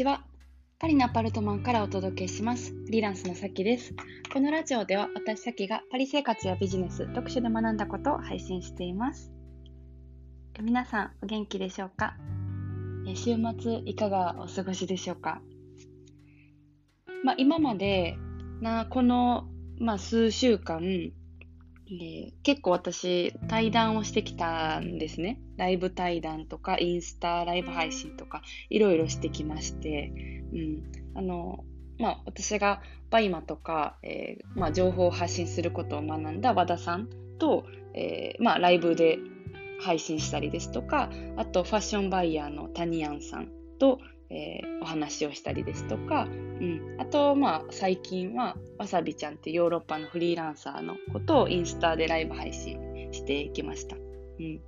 [0.00, 0.24] ちは。
[0.78, 2.72] パリのアパルトマンからお届けします。
[2.72, 3.92] フリーランスのさきです。
[4.32, 9.30] このラジオでは私さきがパリ生活やビジネス、読書で学んだことを配信しています。
[10.58, 12.16] 皆さんお元気でしょうか？
[13.14, 15.42] 週末いかがお過ごしでしょうか、
[17.22, 18.16] まあ、今まで
[18.62, 21.12] なこの、まあ、数週間
[21.98, 25.40] で結構私対談をしてきたんですね。
[25.56, 30.12] ライブ対談とかインスタライブ配信とかいろいろしてきまして、
[30.52, 30.92] うん。
[31.14, 31.64] あの
[31.98, 32.80] まあ、私が
[33.10, 37.08] バイマとか、えー、まあ、情報を発信することを学んだ和田さん
[37.38, 39.18] と、えー、まあ、ライブで
[39.82, 43.98] 配信したりですとかあとファッションバイヤーのタニアンさんと、
[44.30, 53.96] えー、お話をしたりですとか、うん、あと、まあ、最近はわさびちゃんってヨーロッパのフリーランサーのことをインスタでライブ配信していきました。
[53.96, 54.60] うん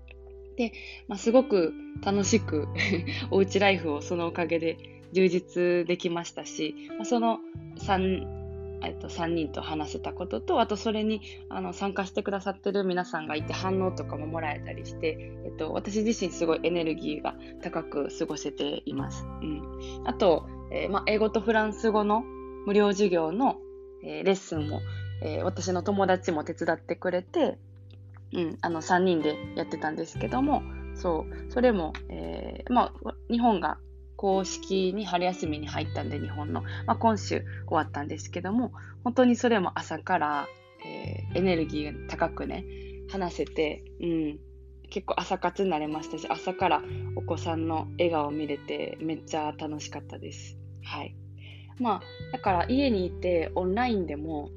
[0.56, 0.72] で、
[1.09, 1.72] まあ、すごく
[2.05, 2.69] 楽しく
[3.31, 4.77] おうちライフをそのおかげで
[5.12, 7.39] 充実できましたし、まあ、その
[7.78, 8.42] 3
[8.84, 19.25] えっと、3人と話せたこととあとそれにあの参加してくださってる皆さんがいて反応とかももらえたりして、えっと、私自身すごいエネルギーが高く過ごせています。
[19.42, 19.62] うん、
[20.05, 22.22] あと、えー、ま、英語とフランス語の
[22.66, 23.56] 無料授業の、
[24.05, 24.80] えー、レッスンも、
[25.22, 27.58] えー、私の友達も手伝ってくれて、
[28.33, 30.62] うん、あの3人でやってたんですけども
[30.94, 31.53] そう。
[31.53, 33.78] それも、えまあ、日本が
[34.23, 40.47] 公式に春休みに入ったんで日本の、まあ、今週終わったんですけども本当にそれも朝から、
[40.87, 42.65] えー、エネルギーが高くね
[43.11, 44.39] 話せて、うん、
[44.91, 46.83] 結構朝活になれましたし朝から
[47.17, 50.56] お子さんの笑顔を見れてめっちゃ楽しかったです。
[50.84, 51.17] はい
[51.81, 52.00] まあ、
[52.31, 54.50] だから家にいてオンラインでも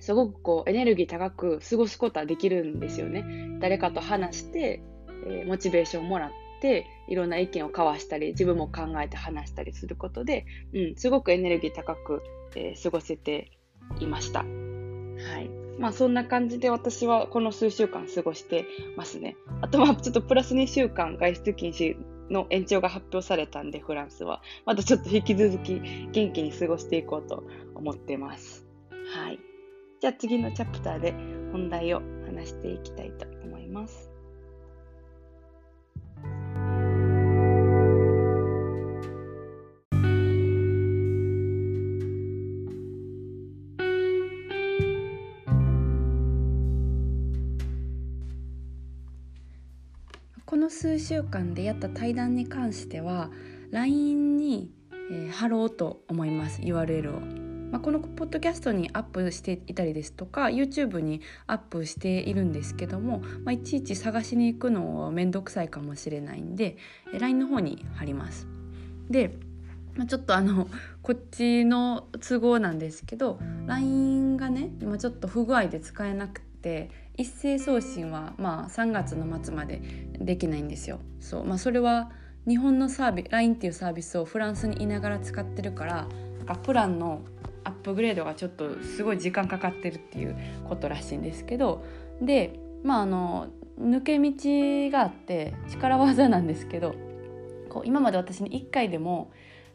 [0.00, 3.24] すごくこうエネルギー高く過ごすことはできるんですよね。
[3.58, 4.82] 誰かと話して、
[5.26, 6.30] えー、モチベーションをもらっ
[6.62, 12.22] ていろんな意見を交わしたり自分も考えて話したりすることで、うん、すごくエネルギー高く、
[12.54, 13.50] えー、過ごせて
[13.98, 14.40] いました。
[14.40, 18.66] はいまあそんな感じで私はこの数週間過ごして
[18.96, 19.36] ますね。
[19.62, 21.96] あとはちょっとプラス2週間外出禁止
[22.30, 25.80] の延長が発表されたんでフランスはまたちょっと引き続き
[26.12, 27.44] 元気に過ごしていこうと
[27.74, 28.66] 思ってます。
[29.14, 29.40] はい。
[30.00, 31.12] じゃあ次のチャプターで
[31.52, 34.11] 本題を話していきたいと思います。
[50.92, 53.30] 数週間でやった対談に関しては
[53.70, 54.70] LINE に、
[55.10, 57.20] えー、貼ろうと思います URL を。
[57.70, 66.76] まあ、このポッドキャストにアップしていたりですとか YouTube にアップしているんですけども、まあ、いちいち探しに行くのは面倒くさいかもしれないんで
[67.18, 68.46] LINE の方に貼ります。
[69.08, 69.38] で
[69.94, 70.68] まあ、ちょっとあの
[71.00, 76.51] こっちの都合なんですけど LINE がね今ちょっと不具合で使えなくて
[77.16, 79.82] 一斉送信はまあ3月の末まで
[80.18, 81.00] できないんですよ。
[81.20, 82.10] そう、まあ、それは
[82.48, 86.06] 日本のサービス LINE っていうサービスをフランスにいながら使ってるから
[86.38, 87.22] なんかプランの
[87.64, 90.36] アップグレードがちょっとすごい時間かかってるっていう
[90.68, 91.84] ことらしいんですけど
[92.20, 93.48] でまああの
[93.80, 94.32] 抜け道
[94.90, 96.94] があって力技なんですけど
[97.68, 99.30] こう今まで私に1回でも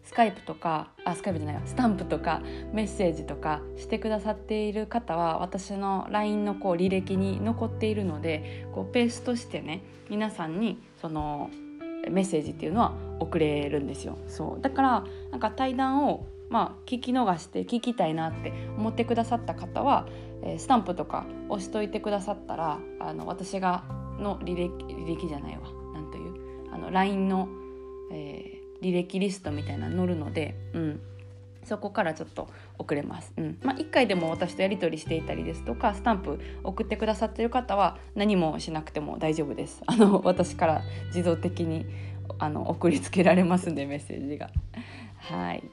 [0.08, 2.42] スカイプとかあスカイプじゃないわスタンプとか
[2.72, 11.52] メッセージとかしてくださっている方は私の LINE のこう履歴に残っているのでこうペースとしてね皆さんにその
[12.10, 14.18] メッセージっていうのは送れるんですよ。
[14.28, 14.62] そう。
[14.62, 20.08] だからなんか対談をまあ聞き逃して聞きたいなって思ってくださった方は、
[20.42, 23.84] えー、スタンプとか押しといてくださったらあの私が
[24.20, 25.64] の履歴履歴じゃないわ。
[25.94, 26.74] なんという？
[26.74, 27.50] あの LINE の、
[28.14, 31.02] えー履歴リストみたいなの載るので、うん、
[31.68, 33.34] そこからちょっと遅れます。
[33.38, 39.82] うんまあ、1回でも私とやり取りしていたりですとかスタンプ送ってくださってる方は何もしなくても大丈夫です。
[39.86, 41.86] あの私から自動的に
[42.40, 44.50] あの送りつけられますんでメッセージが。
[45.18, 45.64] はい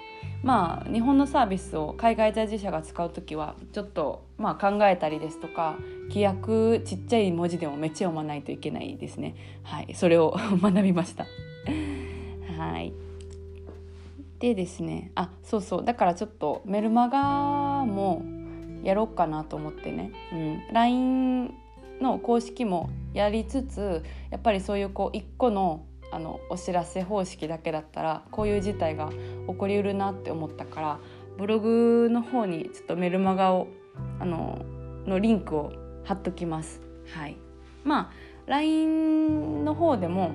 [0.42, 5.76] まあ日本のサービスを海外在住者が使う時はちょっと、まあ、考えたりですとか
[6.08, 9.36] 規約ちっちゃい文字でもめっちゃ読まないといけないですね。
[9.62, 11.26] はいそれを 学びました。
[12.72, 12.92] はい。
[14.40, 18.22] でですねあそうそうだからちょっとメルマガも
[18.82, 21.54] やろうかなと思ってね、うん、LINE
[22.00, 29.10] の公式もやりつつやっぱりそういうこう一個のあのお知らせ方式だけだったらこういう事態が
[29.48, 30.98] 起こりうるなって思ったから
[31.38, 33.66] ブログの方にちょっとメルマガを
[34.20, 34.60] あの
[35.06, 35.72] のリンクを
[36.04, 36.80] 貼っときます。
[37.14, 37.36] はい、
[37.82, 38.12] まあ
[38.46, 40.32] LINE の方でも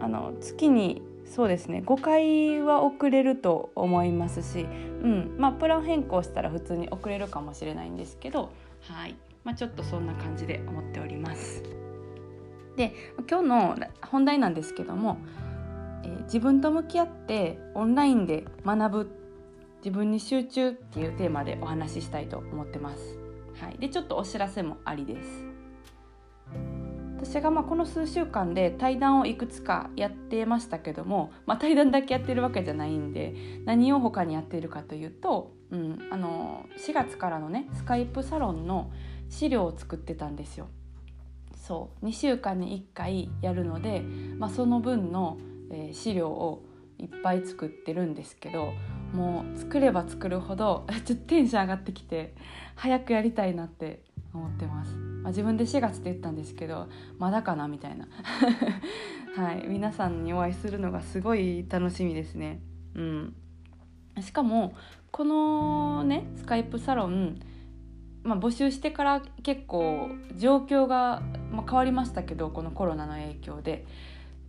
[0.00, 8.50] あの月にそうですね5回は遅れると思いますし、うんまあ、プラン変更したら普通に遅れるかもしれないんですけど、
[8.82, 11.62] はいまあ、ちょっとそんな感じで思っております。
[12.76, 12.94] で
[13.28, 15.18] 今日の本題なんですけども、
[16.04, 19.10] えー、自分と向き合ってオンラインで学ぶ
[19.84, 23.18] 自分に集中っていうテーマでお話ししたいと思ってます。
[23.60, 25.51] はい、でちょっとお知らせもありです。
[27.22, 33.34] 私がまあこの数週間で対談をいくつかやってましたけども、まあ、対談だけやってるわけじゃないんで
[33.64, 38.90] 何を他にやっているかというと、うん、あの4月からのねスカイプサロンの
[39.28, 40.66] 資料を作ってたんですよ。
[41.54, 44.02] そう2週間に1回やるので、
[44.36, 45.38] まあ、その分の、
[45.70, 46.64] えー、資料を
[46.98, 48.72] いっぱい作ってるんですけど
[49.12, 52.34] もう作れば作るほど ちょっとテンション上がってきて
[52.74, 54.02] 早くやりたいなって
[54.34, 55.01] 思ってます。
[55.22, 56.88] まあ、自分で4月って言ったんですけど
[57.18, 58.08] まだかなみたいな。
[59.36, 59.66] はい。
[59.66, 62.60] 皆さんにお会いするのがすごい楽しみですね。
[62.94, 63.34] うん。
[64.20, 64.74] しかも
[65.10, 67.40] このねスカイプサロン
[68.24, 73.86] まあ、募集してから結構状況が、まあ、変わりましたけどこのコロナの影響で。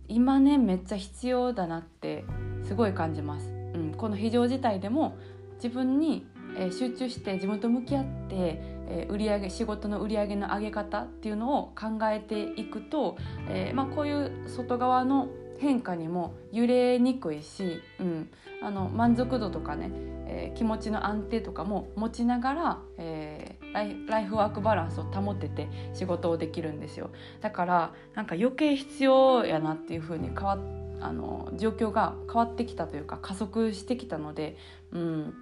[0.08, 2.24] 今ねめっちゃ必要だなって
[2.62, 5.16] すごい感じます、うん、この非常事態でも
[5.54, 13.16] 自分にえ集中して自分と向き合って、え売上仕事の売り上げの上げ方っていうのを考えていくと、
[13.48, 15.28] えー、まあ、こういう外側の
[15.58, 18.30] 変化にも揺れにくいし、うん、
[18.62, 19.90] あの満足度とかね、
[20.26, 27.10] えー、気持ちの安定とかも持ちながら、えー、ライライフワークバランスを保てて仕事をできるんですよ。
[27.40, 30.58] だからなんか余計必要やなっていう風に変わ
[31.00, 34.56] あの状況が変わってきたというか加速してきたので、
[34.92, 35.34] うん、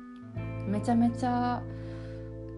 [0.66, 1.62] めちゃめちゃ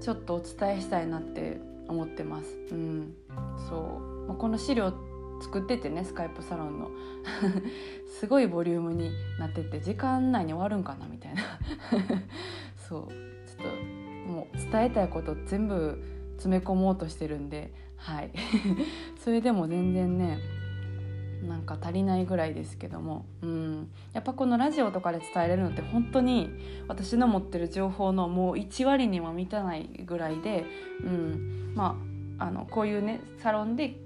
[0.00, 2.56] ちょっとお伝えしたいなって思ってます。
[2.71, 3.15] うん、
[3.69, 4.93] そう、まあ、この資料
[5.41, 6.91] 作っててねスカイプサロンの。
[8.21, 11.43] すごいボリュームになってて時間内に終わるんかなみたいな。
[12.88, 13.09] そう。
[13.09, 16.03] ちょっともう伝えたいこと全部
[16.37, 17.73] 詰め込もうとしてるんで。
[17.97, 18.31] はい。
[19.19, 20.38] それでも全然ね
[21.49, 26.50] なんか足りないぐらいですけども、うん、やっぱこのラジオとかで伝えれるのって本当に
[26.88, 30.64] 私の持ってる情報のもう1割にも満たないぐらいで、
[31.02, 31.96] うん、ま
[32.38, 33.96] ああのこういうねサロンで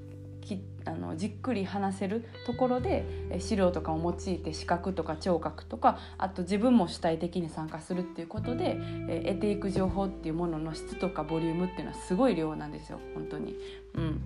[0.40, 3.04] きあのじっくり話せるところで
[3.40, 13.00] 資料とかを用いて視覚とか聴覚とかあと自分も主体的に参加するっていうことで、得ていく情報っていうものの質とかボリュームっていうのはすごい量なんですよ。
[13.14, 13.54] 本当に。
[13.94, 14.20] うん、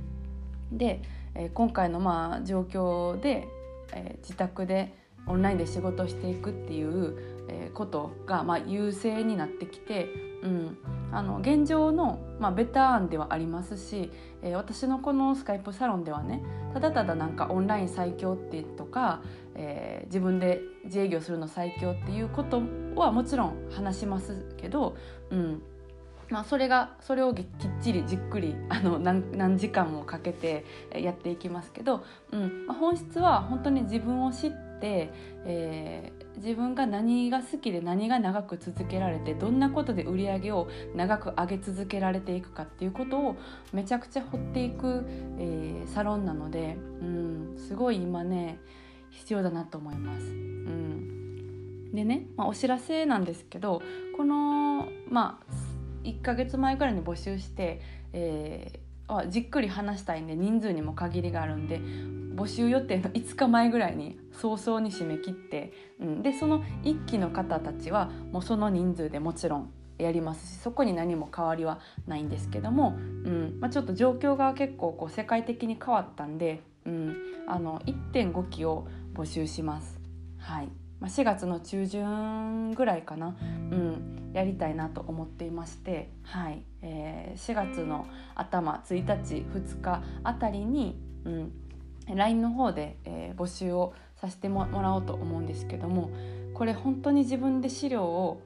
[0.79, 1.03] で
[1.35, 3.49] えー、今回のまあ状況で、
[3.93, 4.95] えー、自宅で
[5.27, 10.09] オンラインで仕事をしていくっていう、えー、ことが、まあ、優勢になってきて、
[10.43, 10.79] うん、
[11.13, 14.11] あの現状の、まあ、ベター案ではありますし、
[14.43, 16.43] えー、私のこのスカイプサロンではね
[16.75, 19.23] ただただなんかオンライン最強ってとか、
[19.55, 22.63] えー、自分で自営業するの最強っていうこと
[22.97, 24.97] はもちろん話しますけど、
[25.31, 25.63] うん、
[26.33, 27.47] まあ、それがそれをきっ
[27.83, 30.65] ちりじっくりあの何時間もかけて
[30.95, 32.03] やっていきますけど、
[32.33, 32.67] うん。
[32.67, 34.51] まあ、本質は本当に自分を知っ
[34.81, 35.13] て、
[35.45, 43.37] えー、自分が何が好きで何が長く続けられてどんなことで売り上げを長く上げ続けられていくかっていうことを
[43.75, 45.05] めちゃくちゃ掘っていく、
[45.39, 48.59] えー、サロンなので、うん、すごい今ね
[49.11, 50.25] 必要だなと思います。
[50.25, 51.93] うん。
[51.93, 53.83] でね、まあ、お知らせなんですけど
[54.17, 55.53] このまあ
[56.05, 57.81] 1ヶ月前ぐらいに募集して、
[58.13, 61.81] えー、じっくり話したいんで人数にも限りがあるんで
[62.35, 77.17] 募集予定の5日前ぐらいに早々に締め切って、うん、でその1期の方たちはもうその人数でもちろんやりますしそこに何も変わりはないんですけども、うんまあ、ちょっと状況が結構こう世界的に変わったんで、うん、
[77.47, 80.01] あの1.5期を募集します。
[80.39, 83.37] はいまあ、4月の中旬ぐらいかな、
[83.73, 86.63] うん、やりたいなと思っていまして、はい。
[86.81, 88.07] えー、4月の
[88.37, 91.53] 頭1日2日あたりに、うん、
[92.15, 96.11] LINE の方で、えー、募集をさせてもらおうと思うんですけども
[96.55, 98.43] これ本当に自分で資料を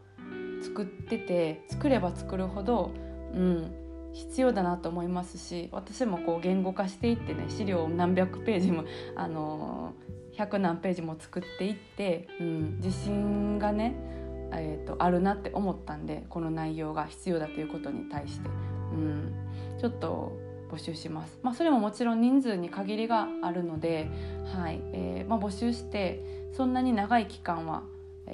[0.62, 2.90] 作ってて作れば作るほど、
[3.34, 3.74] うん、
[4.14, 8.84] 必要だなと思いますし私もこう言語化していってね資料を何百ページも、
[9.14, 9.92] あの
[10.36, 13.96] 100何ページも作っていって、うん、自信がね、
[14.52, 18.48] えーと、あるなって思ったんでこの内容が必要だということに対して、
[18.92, 19.34] うん、
[19.80, 20.36] ちょっと
[20.70, 21.38] 募集します。
[21.42, 24.08] まあ、それももちろん人数に限りがあるので、
[24.56, 27.82] はいえーまあ、募集してそんなに長い期間は、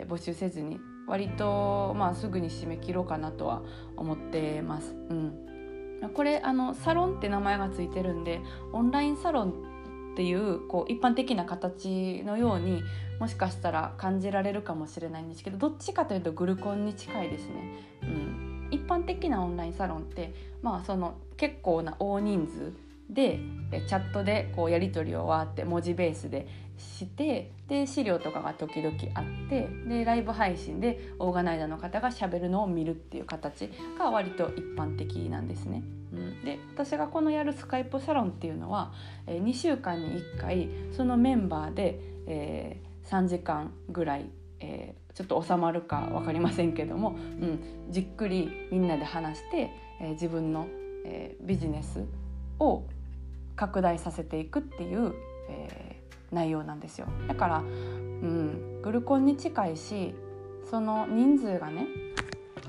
[0.09, 3.63] 募集せずに割と、まあ、すぐに締め切ろうかなとは
[3.97, 4.95] 思ってます。
[5.11, 5.53] うん
[6.15, 8.41] これあのサロンって名前がついてるんで
[8.73, 9.72] オンラインサロン
[10.13, 12.83] っていうこう一般的な形のように
[13.19, 17.53] もしかしたら感じられるかもしれないんですけどどっちかというとグルコンに近いですね。
[18.03, 22.73] うん、一般的なオンラインサロンって、まあ、その結構な大人数
[23.13, 23.41] で
[23.73, 35.83] チャットでこうやり取りをわって文字ベースでしてで資料とかが時々あってでライブ配信でオーガナイザーの方がしゃべるのを見るっていう形が割と一般的なんですね。
[36.13, 38.93] うん、で私がこのやるスカイプサロンっていうのは、
[39.27, 44.29] えー、2週間に1回そのメンバーで、えー、3時間ぐらい、
[44.61, 50.67] えー、ちょっと収まるか分かりませんけども、うん、じっくりみんなで話して、えー、自分の、
[51.07, 52.05] えー、ビジネス
[52.59, 52.85] を
[53.57, 55.15] 拡大させていくっていう、
[55.49, 60.15] えー、内容なんですよだから、うん、グルコンに近いし
[60.69, 61.87] その人数がね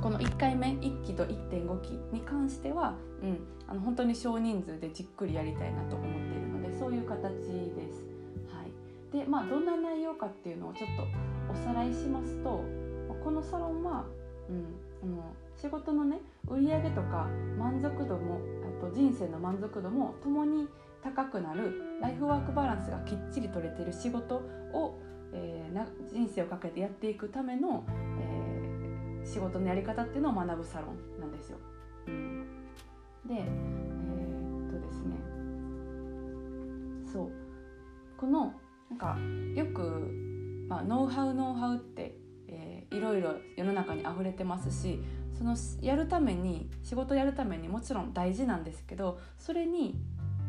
[0.02, 8.04] この1回目1期と1.5期に関しては、うん、あの本当に少人数でじっくりやりたいなと思っているのでそういう形です。
[8.52, 11.04] はい、でまあどんな内容かっていうのをちょっと
[11.54, 12.64] おさらいしますと
[13.24, 14.06] このサロンは、
[14.50, 14.66] うん、
[15.04, 18.42] あの仕事のね売り上げとか満足度も
[18.80, 20.68] あと人生の満足度もともに
[21.02, 25.00] 高くなるライフワークバランスがきっちり取れてる仕事を、
[25.34, 27.86] えー、な人生をかけてやっていくための、
[28.20, 31.58] えー、仕事のやり方っていうのを学ぶサロンなんですよ。
[33.26, 35.16] でえー、っとですね
[37.12, 37.32] そう
[38.18, 38.54] この
[38.90, 39.18] なんか
[39.56, 40.12] よく、
[40.68, 42.16] まあ、ノウハウノウハウって、
[42.48, 45.02] えー、いろいろ世の中に溢れてますし
[45.38, 50.00] そのやるために仕事やるためにもちろん大事なんですけどそれに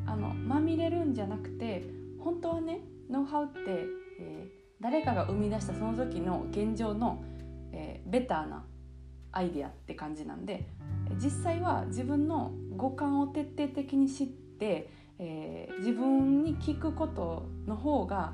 [0.07, 1.85] あのまみれるんじゃなくて
[2.19, 3.61] 本当はねノウハウって、
[4.21, 7.23] えー、誰かが生み出したその時の現状の、
[7.73, 8.65] えー、ベターな
[9.33, 10.67] アイディアって感じなんで
[11.17, 14.89] 実際は自分の五感を徹底的に知って、
[15.19, 18.33] えー、自分に聞くことの方が、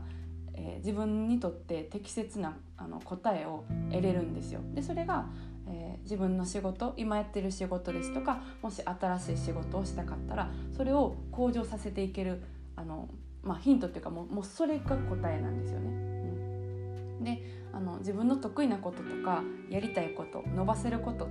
[0.54, 4.60] えー、自分にとって適切なあの答えを得れるんですよ。
[4.74, 5.26] でそれが
[5.70, 12.42] えー、自分の仕事今やってる仕事ですとかもし新しい仕事をしたかったらそれを向上させていける
[12.76, 13.08] あの、
[13.42, 15.88] まあ、ヒントっていうかもうもうそれが答えなんですよね。
[15.88, 21.26] うん、であの自分の得意なこととかやりたいこと伸ばせること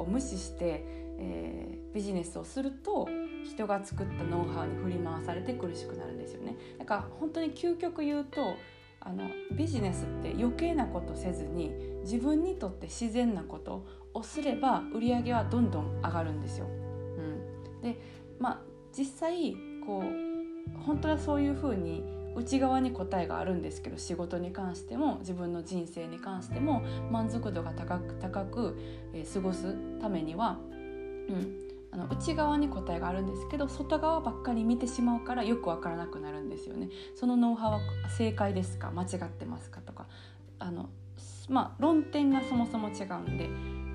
[0.00, 0.84] を無視して、
[1.18, 3.08] えー、ビジネスをすると
[3.44, 6.56] 人が作ったノウハウに振り回されて苦しくなるんですよね。
[6.78, 8.56] だから本当に究極言うと
[9.06, 11.70] あのビジネスって余計なことせずに
[12.02, 16.66] 自分にとって自然なことをすれば売り上げはどんどん上がるんですよ。
[16.66, 18.00] うん、で
[18.40, 18.60] まあ
[18.96, 22.02] 実際こう本当はそういうふうに
[22.34, 28.76] 内側に答えがあるんですけど仕事に関しても自分の人生に関しても満足度が高く高く、
[29.14, 30.58] えー、過ごすためには、
[31.28, 31.65] うん、
[31.96, 36.90] あの内側に答えがあるんですけど外側ばっかり見てしまうからよく分からなくなるんですよね。
[37.14, 37.80] そのノウハウは
[38.16, 38.90] 正解ですか？
[38.90, 39.80] 間違ってますか？
[39.80, 40.06] とか。
[40.58, 40.90] あの、
[41.48, 43.48] まあ、論点がそもそも違うんで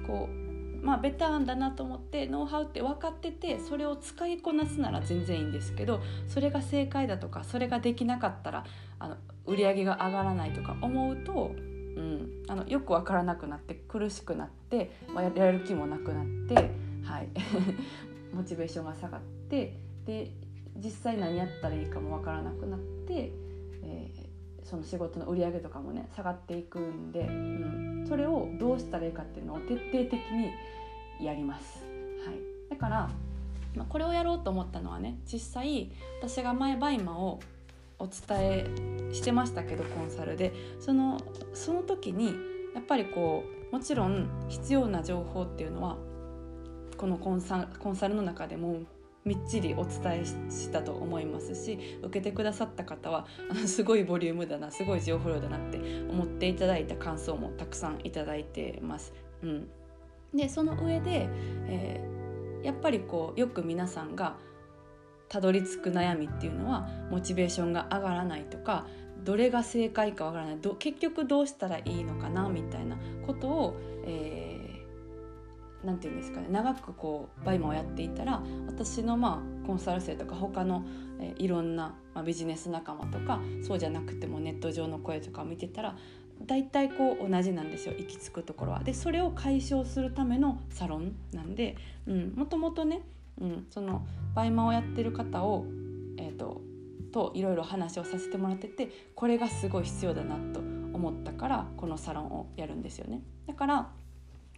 [0.08, 8.66] こうまあ、ベターンだなと思ってノウハウって分かっててそれを使いこなすなら全然いいんですけどそれが正解だとかそれができなかったら
[8.98, 11.60] あの売り上げが上がらないとか思うと、う
[12.02, 16.72] ん、あのよく分からなくなって苦しくなって、まあ、やる気もなくなって
[17.12, 17.30] はい。
[18.34, 20.32] モチベーションが下がってで
[20.78, 23.34] 実際何やったらいいかも分からなくなって、
[23.84, 31.84] えー、その仕事の売り上げとかもね下がっていくんで、うん、それをどうしたらいいかっていうのを徹底的にやります。
[32.26, 32.38] はい、
[32.70, 33.10] だから、
[33.76, 35.92] まあ、これをやろうと思ったのはね実際
[36.22, 37.42] 私が前バイマを
[38.00, 38.66] お伝え
[39.12, 40.54] してましたけどコンサルで。
[40.80, 41.20] その
[41.54, 42.34] その時に
[42.74, 45.98] やっぱりこうもちろん必要な情報っていうのは
[47.02, 48.84] このコンサルの中でも
[49.26, 53.26] みっちりお伝えしたと思いますし受けてくださった方は
[53.66, 55.80] すごいボリュームだなすごい情報量だなって
[56.10, 59.14] 思っていただいた感想もたくさんいただいてます。
[59.42, 59.68] うん、
[60.32, 61.28] でその上で、
[61.68, 64.38] えー、やっぱりこうよく皆さんが
[65.28, 68.86] たどり着く悩みっていうのはモチベーションが上がらないとか
[69.24, 74.51] どれが正解かわからない結局どうしたらいいのかなみたいなことを、えー
[75.84, 80.84] 何て言うんですかね長くこうバイマをやっていたら私のまあコンサル生とか他の、
[81.20, 85.96] えいろんな、まあ、ビジネス仲間とかそうじゃなくてもネット上の声とかを見てたら
[86.46, 88.84] 大体こう同じなんですよ行き着くところは。
[88.84, 91.76] でそれを解消するためのサロンなんで、
[92.08, 93.02] うん、もともとね、
[93.40, 95.66] うん、そのバイマをやってる方を、
[96.18, 96.62] えーと、
[97.12, 100.60] といろいろ話をさせてもらっててこれがすごい必要だなと
[100.94, 103.22] 思ったからこのサロンをやるんですよね。
[103.48, 103.90] だから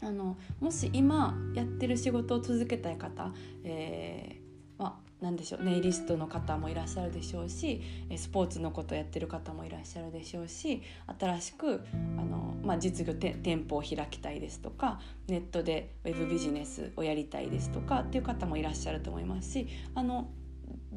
[0.03, 3.33] あのもし今やってる仕事を続けたい方、
[3.63, 4.41] え
[4.77, 7.81] まあ何でしょうネイリストの方もいらっしゃるでしょうし
[8.17, 10.83] スポーツのことやってる方もいらっしゃるでしょうし
[11.17, 11.81] 新しく
[12.17, 20.29] あの、まあ、実業店舗を開きたいですとかネットでウェブビジネスをやりたいですとかっていう方もいらっしゃると思いますしあの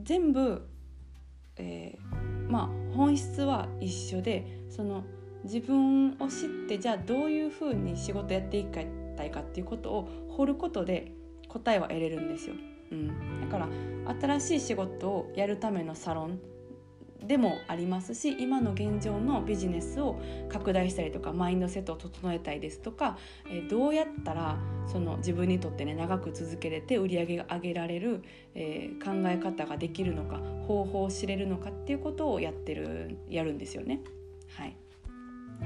[0.03, 0.69] 全部、
[1.57, 5.05] えー、まあ本質は一緒でその
[5.47, 8.71] 自分を知ってじゃあどういうふうに仕事やっていき
[9.17, 11.13] たいかっていうことを掘ることで
[11.49, 12.55] 答えは得れるんですよ。
[12.93, 13.69] うん、だから
[14.39, 16.41] 新しい仕事をやるためのサロン
[17.27, 23.19] でもありますし今の現状のビジネスを拡大したりとかマインドセットを整えたいですとか、
[23.51, 28.23] え、どうやったらその自分にとってね長く続けれて売り上げが上げられる、
[28.55, 34.03] えー、考え方ができるのか方法を知れるのかっていうことをやってるやるんですよね。
[34.57, 34.77] はい、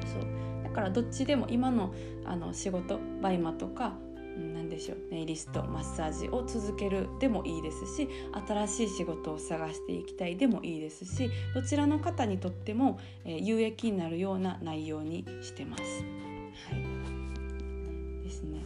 [0.06, 0.40] そう。
[0.64, 1.92] だからどっちでも今の
[2.24, 3.94] あの仕事バイマとか
[4.36, 8.08] 何でしょうネイリストマッサージを続けるでもいいですし
[8.46, 15.82] 新しい仕事を探していきたいでもいいですしどちらの方にとっても、え、有益になるような内容にしてます。
[15.82, 18.64] はい、ですね。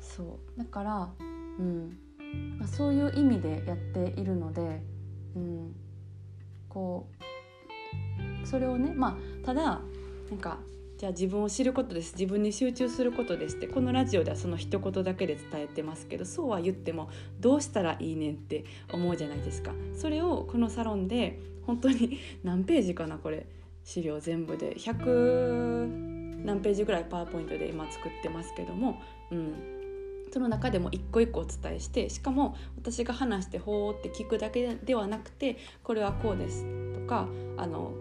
[0.00, 0.58] そう。
[0.58, 1.10] だから、
[1.58, 1.98] うん。
[2.58, 4.82] まあ、そういう意味でやっているので、
[5.34, 5.74] うん、
[6.68, 7.08] こ
[8.42, 9.80] うそれをねまあただ
[10.32, 10.56] なんか
[10.96, 12.14] じゃあ自分を知ることです。
[12.14, 13.66] 自分に集中することですって。
[13.66, 17.10] このラジオではその一言だけで伝えてますけどそうは言っても
[17.40, 19.72] どうしたらいいねんって思うじゃないですか。
[19.94, 23.46] それをこのサロンで本当に何ページかなこれ。
[23.84, 24.74] 資料全部で。
[24.76, 29.52] 100何ページぐらいパワーポイントで今作ってますけども、うん、
[30.32, 37.92] その中でも一個一個お伝えしてしかも私が話してほーって聞くだけではなくてこれはこうですとかあの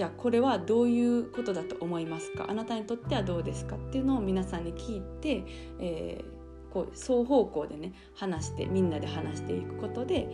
[0.00, 2.46] じゃあこれはどういうことだと思いますか？
[2.48, 3.76] あなたにとってはどうですか？
[3.76, 5.44] っていうのを皆さんに聞いて、
[5.78, 10.26] えー、こう双方向でね話してみんなで話していくことで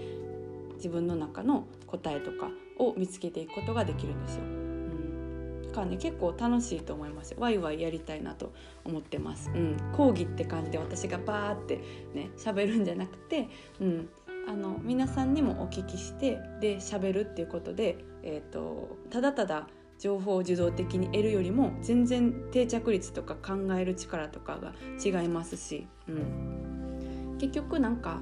[0.77, 4.45] 自分の中の答えとかを見つけていくことができるんですよ。
[4.45, 8.53] うん、だからね結構楽しいと思いますワイワイやりたいなと
[8.85, 9.51] 思ってます。
[9.53, 11.81] うん、講義って感じで私がバーって
[12.15, 13.49] ね喋るんじゃなくて、
[13.81, 14.09] うん、
[14.49, 19.69] あの皆さんにもお聞きしてで喋るっていうことで、えーと、ただただ
[20.01, 28.21] 情報を受動的に得るよりも全然定着率とか考える力とかが違いますし、うん、結局なんか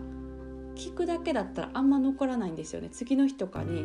[0.76, 2.90] 聞くだけだったらあんま残らないんですよね。
[2.90, 3.80] 次の日とかに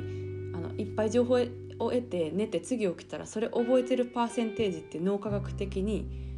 [0.54, 6.29] あのいっぱい情報を得て寝て次起きたらそれ覚えてるパーセンテージって脳科学的に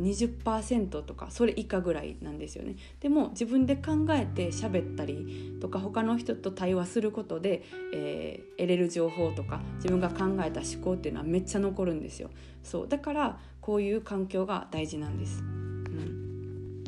[0.00, 2.76] 20%とかそれ以下ぐらいなんですよね。
[3.00, 7.62] でも自分で考えて喋ったりとか他の人と対話することで、
[7.94, 12.30] えー、得れる情報とか自分が考えた思考っていうのはめっちゃ残るんですよ。
[12.62, 12.88] そう。
[12.88, 16.84] だからこういう環境が大事なんです、うん。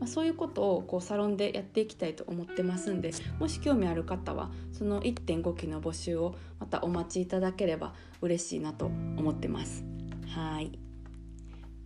[0.00, 9.84] まあ、そういうことをこうサロンでやっていきたいと思ってますんでもし興味ある方はその1.5期の募集をまたお待ちいただければ嬉しいなと思ってます。
[10.28, 10.81] はい。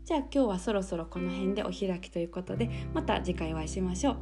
[0.06, 4.16] じゃあ今日はそろそろこの辺でお開きということでまた次回お会いしましょう。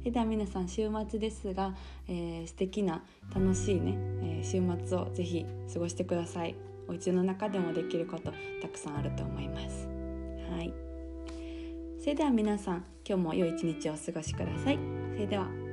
[0.00, 1.76] それでは皆さん週末ですが、
[2.08, 6.56] えー、素敵な楽しいね、えー、週末をぜひ過ごしてください。
[6.88, 9.86] お家の中でもできることたくさんあると思います。
[10.50, 10.74] はい。
[12.00, 14.78] それでは皆さん今日も良い一日をお過ごしください。
[15.12, 15.69] それでは。